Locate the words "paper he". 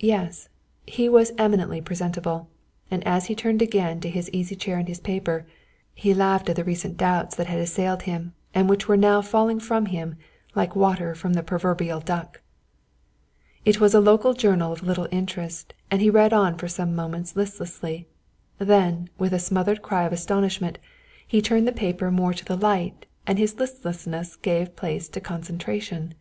4.98-6.14